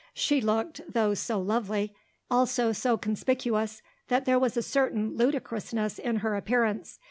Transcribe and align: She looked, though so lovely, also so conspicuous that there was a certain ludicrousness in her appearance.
She 0.15 0.41
looked, 0.41 0.81
though 0.91 1.13
so 1.13 1.39
lovely, 1.39 1.93
also 2.31 2.71
so 2.71 2.97
conspicuous 2.97 3.83
that 4.07 4.25
there 4.25 4.39
was 4.39 4.57
a 4.57 4.63
certain 4.63 5.15
ludicrousness 5.15 5.99
in 5.99 6.15
her 6.21 6.35
appearance. 6.35 6.97